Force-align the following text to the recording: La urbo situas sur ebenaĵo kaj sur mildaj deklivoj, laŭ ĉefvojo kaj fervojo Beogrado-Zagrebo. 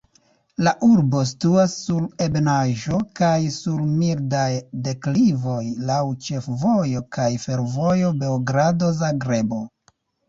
La 0.67 0.71
urbo 0.85 1.19
situas 1.31 1.73
sur 1.81 2.07
ebenaĵo 2.27 3.01
kaj 3.19 3.35
sur 3.57 3.83
mildaj 3.99 4.47
deklivoj, 4.87 5.61
laŭ 5.91 6.01
ĉefvojo 6.29 7.05
kaj 7.19 7.31
fervojo 7.45 8.11
Beogrado-Zagrebo. 8.25 9.63